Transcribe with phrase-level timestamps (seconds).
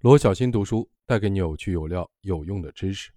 [0.00, 3.12] 罗小新读书带给你有趣、有料、有用的知识。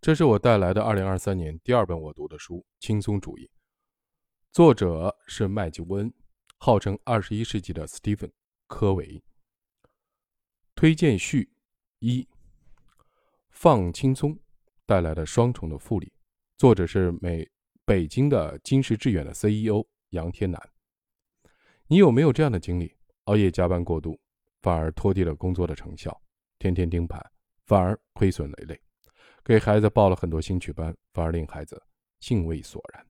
[0.00, 3.46] 这是我带来的二零二三年第二本我读的书《轻松主义》，
[4.52, 6.14] 作者是麦吉温，
[6.58, 8.30] 号称二十一世纪的斯蒂芬·
[8.68, 9.20] 科维。
[10.76, 11.50] 推荐序
[11.98, 12.28] 一：
[13.50, 14.38] 放轻松
[14.86, 16.12] 带来的双重的复利。
[16.56, 17.50] 作者是美
[17.84, 20.70] 北京的金石致远的 CEO 杨天南。
[21.88, 22.94] 你有没有这样的经历？
[23.24, 24.20] 熬夜加班过度？
[24.62, 26.20] 反而拖低了工作的成效，
[26.58, 27.18] 天天盯盘，
[27.66, 28.76] 反而亏损累累；
[29.42, 31.82] 给孩子报了很多兴趣班，反而令孩子
[32.20, 33.06] 兴味索然。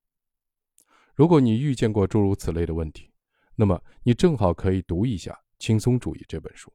[1.15, 3.13] 如果你遇见过诸如此类的问题，
[3.57, 6.73] 那么你正好可以读一下《轻松主义》这本书。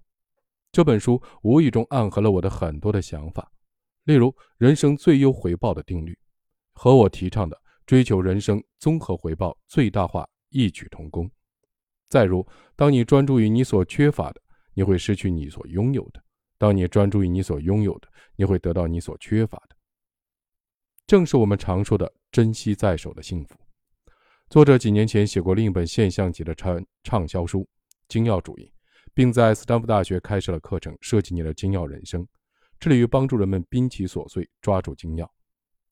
[0.71, 3.49] 这本书无意中暗合了我的很多的想法，
[4.03, 6.17] 例如人生最优回报的定律，
[6.73, 11.31] 和我提倡的追求人生综合回报最大化异曲同工。
[12.09, 14.41] 再如，当你专注于你所缺乏的。
[14.75, 16.23] 你会失去你所拥有的。
[16.57, 19.75] 当你专注于你所拥有的，你会得到你所缺乏的。
[21.07, 23.55] 正是我们常说的“珍惜在手的幸福”。
[24.49, 27.61] 作者几年前写过另一本现象级的畅畅销书
[28.07, 28.63] 《精要主义》，
[29.13, 32.23] 并在斯坦福大学开设了课程《设计你的精要人生》，
[32.79, 35.29] 致力于帮助人们摒弃琐碎，抓住精要。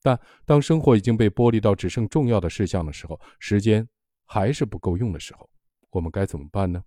[0.02, 3.86] 但当生活已经被剥离到只剩重要的事项的时候，时间
[4.24, 5.48] 还是不够用的时候，
[5.90, 6.82] 我们该怎么办呢？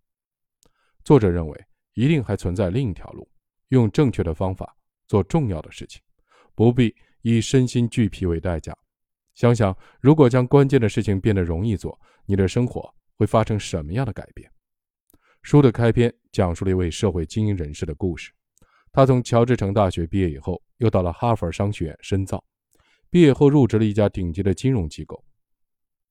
[1.03, 1.65] 作者认为。
[1.97, 3.27] 一定还存在另一条路，
[3.69, 5.99] 用正确的方法做重要的事情，
[6.53, 8.71] 不必以身心俱疲为代价。
[9.33, 14.47] 想想，如果将关键的事情变得容易做，你的生活会发生什么样的改变？
[15.41, 18.31] 书的开篇讲述了一位社会精英人士的故事。
[18.91, 22.43] 他从乔治城大学毕业以后，又到了哈佛商学院深造，
[23.09, 25.25] 毕业后入职了一家顶级的金融机构。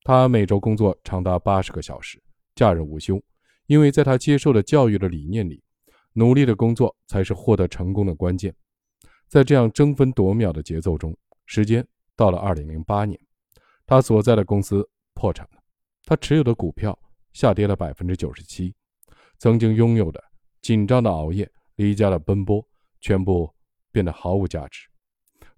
[0.03, 2.21] 他每周工作长达八十个小时，
[2.55, 3.23] 假日无休，
[3.67, 5.63] 因为在他接受的教育的理念里。
[6.17, 8.51] 努力的工作才是获得成功的关键。
[9.27, 11.15] 在这样争分夺秒的节奏中，
[11.45, 13.19] 时间到了2008年，
[13.85, 15.61] 他所在的公司破产了，
[16.05, 16.97] 他持有的股票
[17.33, 18.73] 下跌了百分之九十七，
[19.37, 20.19] 曾经拥有的
[20.59, 22.67] 紧张的熬夜、离家的奔波，
[22.99, 23.53] 全部
[23.91, 24.87] 变得毫无价值。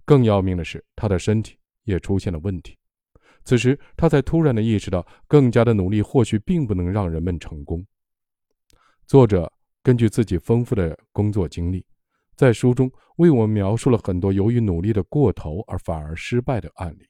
[0.03, 2.77] 更要命的是，他的身体也出现了问题。
[3.45, 7.85] 此时，他才突然的意识到，更加的努力或许并不能让人们成功。
[9.07, 9.49] 作者。
[9.81, 11.85] 根据自己丰富的工作经历，
[12.35, 17.07] 在书中为我们描述了很多由于努力的过头而反而失败的案例，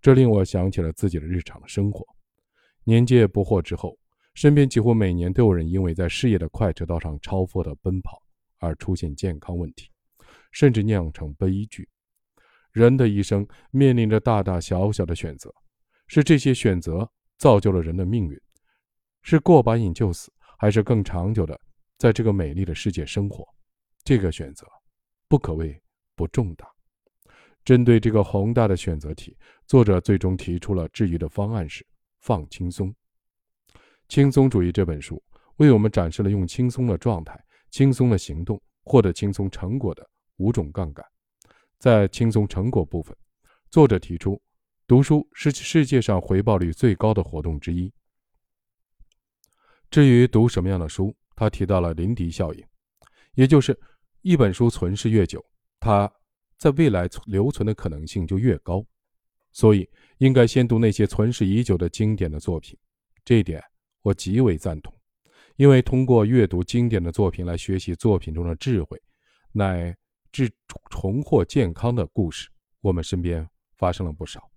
[0.00, 2.04] 这令我想起了自己的日常生活。
[2.84, 3.96] 年届不惑之后，
[4.34, 8.20] 身边几乎每年都有人因为在事业的快车道上超负荷奔跑
[8.58, 9.90] 而出现健康问题，
[10.50, 11.88] 甚至酿成悲剧。
[12.72, 15.54] 人的一生面临着大大小小的选择，
[16.06, 18.40] 是这些选择造就了人的命运，
[19.20, 21.60] 是过把瘾就死，还是更长久的？
[21.98, 23.46] 在这个美丽的世界生活，
[24.04, 24.66] 这个选择
[25.28, 25.80] 不可谓
[26.14, 26.66] 不重大。
[27.64, 29.36] 针对这个宏大的选择题，
[29.66, 31.86] 作者最终提出了治愈的方案是
[32.18, 32.92] 放轻松。
[34.08, 35.22] 轻松主义这本书
[35.56, 40.04] 为我们展示了用轻松的状态、轻松的行动获得轻松成果的
[40.38, 41.06] 五种杠杆。
[41.78, 43.16] 在轻松成果部分，
[43.70, 44.42] 作者提出，
[44.86, 47.92] 读书是世界上回报率最高的活动之一。
[49.88, 51.14] 至于读什么样的书？
[51.42, 52.64] 他提到了林迪效应，
[53.34, 53.76] 也就是
[54.20, 55.44] 一本书存世越久，
[55.80, 56.08] 它
[56.56, 58.86] 在未来留存的可能性就越高，
[59.50, 62.78] 所以应该先读那些存世已久的经典的作品。
[63.24, 63.60] 这一点
[64.02, 64.94] 我极为赞同，
[65.56, 68.96] 因为通过阅读经典的作品来学习作品中的智慧，
[69.50, 69.92] 乃
[70.30, 70.48] 至
[70.90, 72.48] 重获健康的故事，
[72.82, 73.44] 我们身边
[73.78, 74.48] 发生了不少。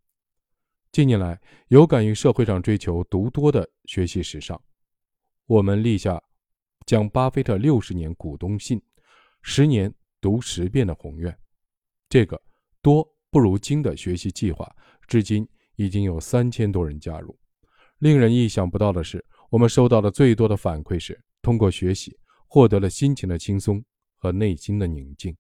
[0.92, 4.62] 近年来，有感于社会上追求读多的学习时尚，
[5.48, 6.22] 我们立下。
[6.86, 8.80] 将巴菲特六十年股东信，
[9.42, 9.92] 十年
[10.22, 11.36] 读十遍的宏愿，
[12.08, 12.40] 这个
[12.82, 14.72] 多不如精的学习计划，
[15.08, 17.36] 至今已经有三千多人加入。
[18.00, 22.16] 令人意想不到的是，我们收到的最多的反馈是，通过学习
[22.48, 23.84] 获得了心情的轻松
[24.16, 25.36] 和内心的宁静。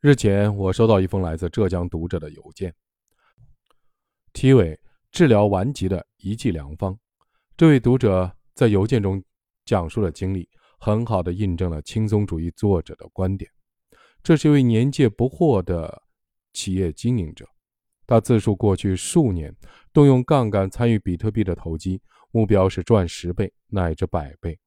[0.00, 2.74] 日前，我收到一封来自浙江读者的邮件，
[4.32, 4.80] 题为
[5.12, 6.98] “治疗顽疾的一剂良方”。
[7.56, 8.37] 这位读者。
[8.58, 9.22] 在邮件中
[9.64, 10.48] 讲述了经历，
[10.80, 13.48] 很好的印证了轻松主义作者的观点。
[14.20, 16.02] 这是一位年届不惑的
[16.52, 17.46] 企业经营者，
[18.04, 19.54] 他自述过去数年
[19.92, 22.02] 动用杠杆参与比特币的投机，
[22.32, 24.58] 目标是赚十倍乃至百倍。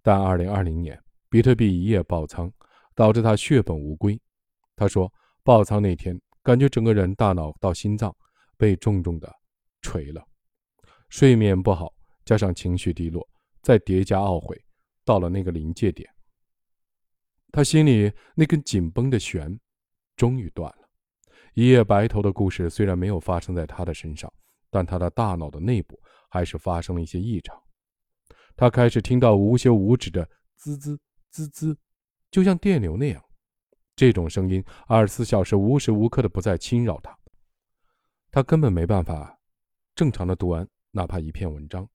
[0.00, 0.98] 但2020年
[1.28, 2.50] 比特币一夜爆仓，
[2.94, 4.18] 导致他血本无归。
[4.74, 8.16] 他说，爆仓那天感觉整个人大脑到心脏
[8.56, 9.30] 被重重的
[9.82, 10.24] 锤了，
[11.10, 11.92] 睡眠不好。
[12.28, 13.26] 加上情绪低落，
[13.62, 14.62] 再叠加懊悔，
[15.02, 16.06] 到了那个临界点。
[17.50, 19.58] 他心里那根紧绷的弦，
[20.14, 20.90] 终于断了。
[21.54, 24.30] 一夜白头的故事虽然没有发生在他的身上，
[24.68, 25.98] 但他的大脑的内部
[26.28, 27.58] 还是发生了一些异常。
[28.54, 31.78] 他开始听到无休无止的滋滋滋滋，
[32.30, 33.24] 就像电流那样。
[33.96, 37.18] 这种声音二十四小时无时无刻的不再侵扰他。
[38.30, 39.40] 他根本没办法
[39.94, 41.88] 正常的读完哪怕一篇文章。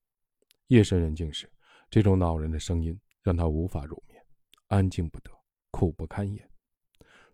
[0.67, 1.51] 夜深人静时，
[1.89, 4.21] 这种恼人的声音让他无法入眠，
[4.67, 5.31] 安静不得。
[5.75, 6.47] 苦不堪言，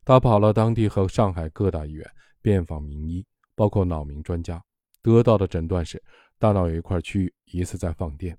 [0.06, 2.10] 他跑了当地和上海各大医院，
[2.42, 4.64] 遍访名医，包括脑鸣专家，
[5.02, 6.02] 得到的诊断是
[6.38, 8.38] 大脑有一块区域疑似在放电。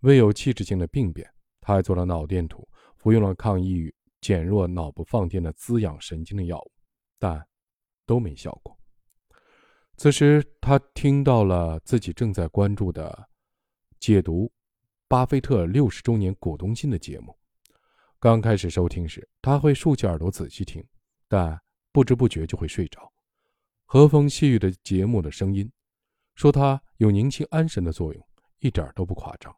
[0.00, 1.30] 未有器质性的病变，
[1.60, 2.66] 他还做了脑电图，
[2.96, 6.72] 服用了抗抑郁、减弱脑部放电的滋养神经的药物，
[7.18, 7.46] 但
[8.06, 8.74] 都没效果。
[9.98, 13.28] 此时，他听到了自己正在关注的
[14.04, 14.52] 解读
[15.08, 17.34] 巴菲特六十周年股东信的节目。
[18.20, 20.86] 刚开始收听时，他会竖起耳朵仔细听，
[21.26, 21.58] 但
[21.90, 23.10] 不知不觉就会睡着。
[23.86, 25.72] 和风细雨的节目的声音，
[26.34, 28.28] 说他有宁心安神的作用，
[28.58, 29.56] 一点都不夸张。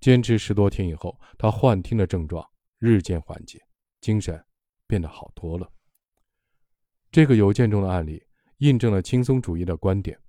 [0.00, 2.46] 坚持十多天以后，他幻听的症状
[2.76, 3.58] 日渐缓解，
[4.02, 4.38] 精神
[4.86, 5.66] 变得好多了。
[7.10, 8.22] 这个邮件中的案例
[8.58, 10.20] 印证了轻松主义的观点：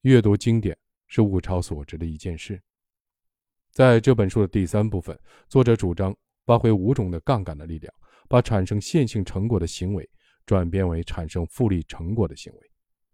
[0.00, 2.60] 阅读经典是物超所值的一件事。
[3.78, 5.16] 在这本书的第三部分，
[5.48, 6.12] 作者主张。
[6.44, 7.94] 发挥五种的杠杆的力量，
[8.28, 10.08] 把产生线性成果的行为
[10.46, 12.70] 转变为产生复利成果的行为。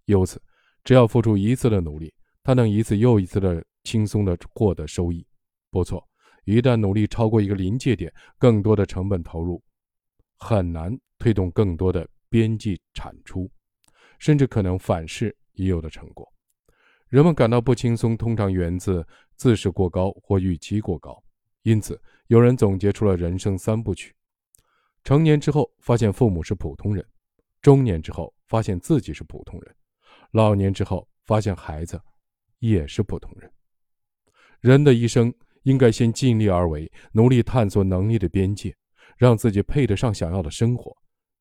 [0.07, 0.41] 由此，
[0.85, 5.27] 只要付出一次的努力，他能一次又一次的轻松的获得收益。
[5.71, 6.03] 不错，
[6.45, 9.63] 一旦努力超过一个临界点，更多的成本投入
[10.39, 13.51] 很难推动更多的边际产出，
[14.19, 16.33] 甚至可能反噬已有的成果。
[17.09, 19.07] 人们感到不轻松，通常源自
[19.37, 21.23] 自视过高或预期过高。
[21.63, 24.15] 因此，有人总结出了人生三部曲：
[25.03, 27.07] 成年之后发现父母是普通人，
[27.63, 29.75] 中年之后发现自己是普通人，
[30.33, 32.01] 老年之后发现孩子
[32.59, 33.51] 也是普通人。
[34.61, 38.75] 人的一生应该先尽力而为，努力探索能力的边界，
[39.17, 40.95] 让自己配得上想要的生活。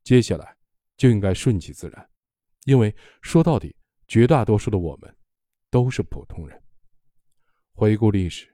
[0.03, 0.55] 接下来
[0.97, 2.09] 就应该顺其自然，
[2.65, 3.75] 因为说到底，
[4.07, 5.15] 绝大多数的我们
[5.73, 6.61] 都是普通人。
[7.73, 8.47] 回顾历史。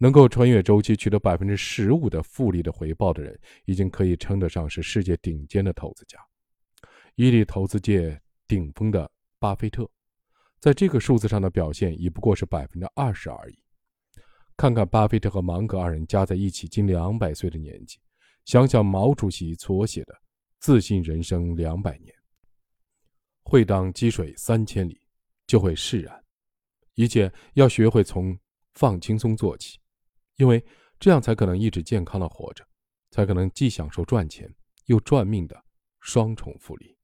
[0.00, 6.16] 能够穿越周期取得百分之十五的复利的回报的人，已经可以称得上是世界顶尖的投资家。
[7.16, 9.90] 伊利投资界顶峰的巴菲特，
[10.60, 13.58] 在这个数字上的表现已不过是百分之二十而已。
[14.56, 17.98] 看看巴菲特和芒格二人加在一起近两百岁的年纪，
[18.44, 20.14] 想想毛主席所写的
[20.62, 22.14] “自信人生两百年，
[23.42, 25.00] 会当积水三千里”，
[25.44, 26.17] 就会释然。
[26.98, 28.36] 一切要学会从
[28.74, 29.78] 放轻松做起。
[30.34, 30.64] 因为
[30.98, 32.66] 这样才可能一直健康的活着，
[33.12, 34.52] 才可能既享受赚钱
[34.86, 35.64] 又赚命的
[36.00, 36.97] 双重福利。